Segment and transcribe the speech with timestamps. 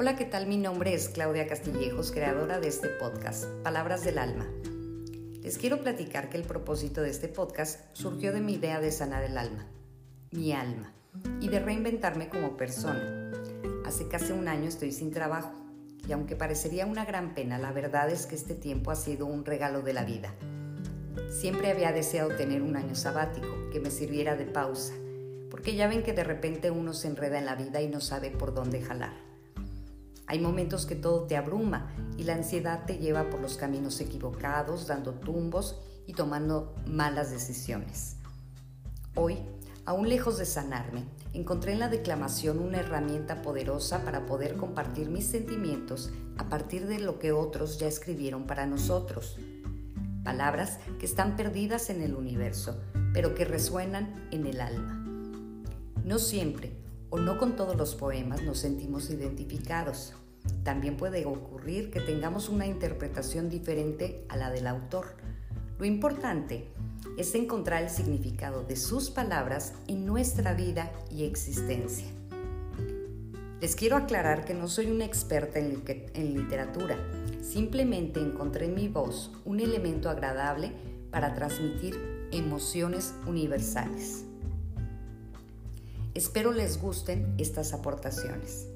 [0.00, 0.46] Hola, ¿qué tal?
[0.46, 4.48] Mi nombre es Claudia Castillejos, creadora de este podcast, Palabras del Alma.
[5.42, 9.24] Les quiero platicar que el propósito de este podcast surgió de mi idea de sanar
[9.24, 9.66] el alma,
[10.30, 10.94] mi alma,
[11.42, 13.30] y de reinventarme como persona.
[13.84, 15.52] Hace casi un año estoy sin trabajo,
[16.08, 19.44] y aunque parecería una gran pena, la verdad es que este tiempo ha sido un
[19.44, 20.34] regalo de la vida.
[21.28, 24.94] Siempre había deseado tener un año sabático que me sirviera de pausa,
[25.50, 28.30] porque ya ven que de repente uno se enreda en la vida y no sabe
[28.30, 29.29] por dónde jalar.
[30.30, 34.86] Hay momentos que todo te abruma y la ansiedad te lleva por los caminos equivocados,
[34.86, 38.14] dando tumbos y tomando malas decisiones.
[39.16, 39.38] Hoy,
[39.86, 45.26] aún lejos de sanarme, encontré en la declamación una herramienta poderosa para poder compartir mis
[45.26, 49.36] sentimientos a partir de lo que otros ya escribieron para nosotros.
[50.22, 52.80] Palabras que están perdidas en el universo,
[53.12, 54.94] pero que resuenan en el alma.
[56.04, 56.70] No siempre,
[57.10, 60.14] o no con todos los poemas nos sentimos identificados.
[60.62, 65.16] También puede ocurrir que tengamos una interpretación diferente a la del autor.
[65.78, 66.68] Lo importante
[67.16, 72.06] es encontrar el significado de sus palabras en nuestra vida y existencia.
[73.60, 76.96] Les quiero aclarar que no soy una experta en, literatura,
[77.42, 80.72] simplemente encontré en mi voz un elemento agradable
[81.10, 84.24] para transmitir emociones universales.
[86.12, 88.66] Espero les gusten estas aportaciones.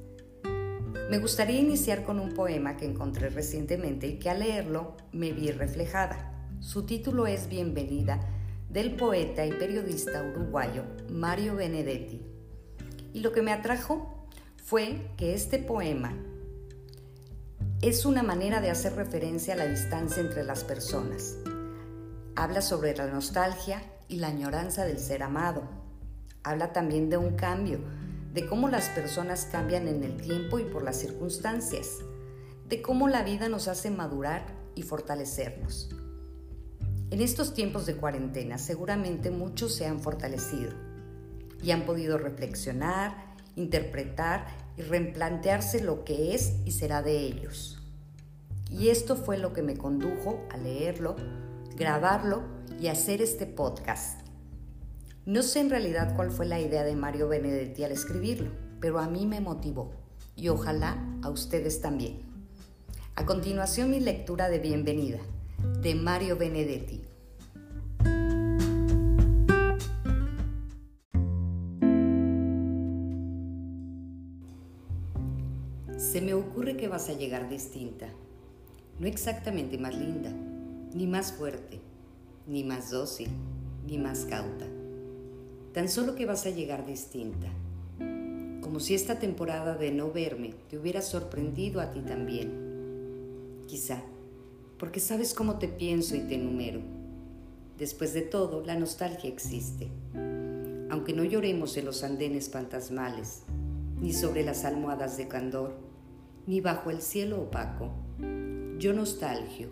[1.10, 5.50] Me gustaría iniciar con un poema que encontré recientemente y que al leerlo me vi
[5.50, 6.48] reflejada.
[6.60, 8.20] Su título es Bienvenida
[8.70, 12.22] del poeta y periodista uruguayo Mario Benedetti.
[13.12, 14.28] Y lo que me atrajo
[14.64, 16.16] fue que este poema
[17.82, 21.36] es una manera de hacer referencia a la distancia entre las personas.
[22.36, 25.83] Habla sobre la nostalgia y la añoranza del ser amado
[26.44, 27.80] Habla también de un cambio,
[28.34, 32.00] de cómo las personas cambian en el tiempo y por las circunstancias,
[32.68, 35.88] de cómo la vida nos hace madurar y fortalecernos.
[37.10, 40.72] En estos tiempos de cuarentena seguramente muchos se han fortalecido
[41.62, 44.46] y han podido reflexionar, interpretar
[44.77, 47.80] y replantearse lo que es y será de ellos.
[48.70, 51.14] Y esto fue lo que me condujo a leerlo,
[51.77, 52.42] grabarlo
[52.80, 54.23] y hacer este podcast.
[55.27, 59.08] No sé en realidad cuál fue la idea de Mario Benedetti al escribirlo, pero a
[59.08, 59.90] mí me motivó
[60.36, 62.20] y ojalá a ustedes también.
[63.14, 65.20] A continuación mi lectura de bienvenida
[65.80, 67.01] de Mario Benedetti.
[75.96, 78.08] Se me ocurre que vas a llegar distinta,
[78.98, 80.30] no exactamente más linda,
[80.92, 81.80] ni más fuerte,
[82.46, 83.30] ni más dócil,
[83.86, 84.67] ni más cauta
[85.74, 87.48] tan solo que vas a llegar distinta,
[88.61, 93.64] como si esta temporada de no verme te hubiera sorprendido a ti también.
[93.67, 94.01] Quizá,
[94.79, 96.80] porque sabes cómo te pienso y te enumero.
[97.77, 99.89] Después de todo, la nostalgia existe.
[100.90, 103.42] Aunque no lloremos en los andenes fantasmales,
[104.01, 105.74] ni sobre las almohadas de candor,
[106.46, 107.90] ni bajo el cielo opaco,
[108.79, 109.70] yo nostalgio,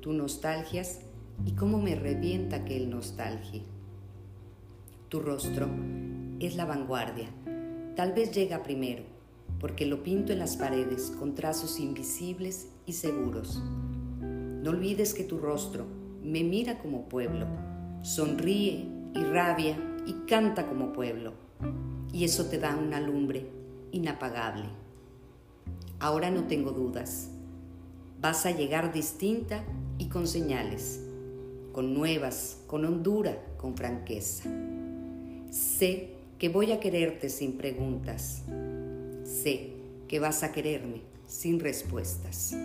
[0.00, 1.00] tú nostalgias,
[1.46, 3.62] y cómo me revienta aquel nostalgia.
[5.14, 5.68] Tu rostro
[6.40, 7.28] es la vanguardia.
[7.94, 9.04] Tal vez llega primero,
[9.60, 13.62] porque lo pinto en las paredes con trazos invisibles y seguros.
[14.20, 15.86] No olvides que tu rostro
[16.20, 17.46] me mira como pueblo,
[18.02, 21.34] sonríe, y rabia y canta como pueblo.
[22.12, 23.46] Y eso te da una lumbre
[23.92, 24.64] inapagable.
[26.00, 27.30] Ahora no tengo dudas.
[28.20, 29.62] Vas a llegar distinta
[29.96, 31.04] y con señales,
[31.70, 34.50] con nuevas, con hondura, con franqueza.
[35.54, 38.42] Sé que voy a quererte sin preguntas.
[39.22, 39.70] Sé
[40.08, 42.56] que vas a quererme sin respuestas.